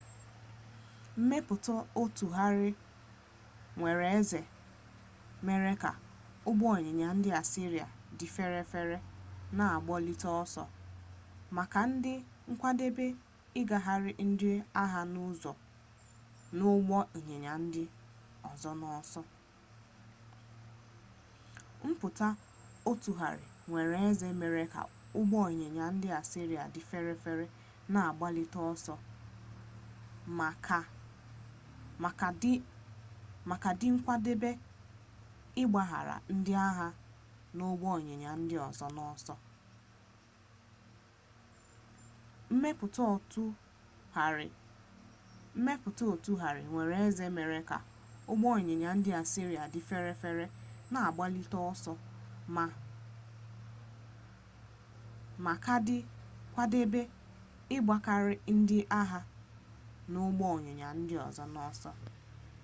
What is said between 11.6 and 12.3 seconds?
ka dị